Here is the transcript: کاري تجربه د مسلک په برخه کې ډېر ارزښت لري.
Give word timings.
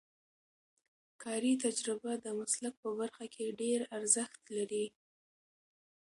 کاري 1.23 1.53
تجربه 1.65 2.11
د 2.19 2.27
مسلک 2.39 2.73
په 2.83 2.89
برخه 2.99 3.25
کې 3.33 3.55
ډېر 3.61 3.79
ارزښت 3.97 4.41
لري. 4.57 4.85